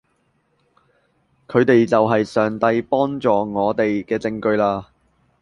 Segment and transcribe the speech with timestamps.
[1.47, 4.83] 佢哋就係上帝幫助我哋嘅證據嘞